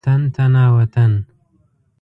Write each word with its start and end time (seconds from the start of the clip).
تن 0.05 0.21
تنا 0.35 0.65
وطن. 0.77 1.11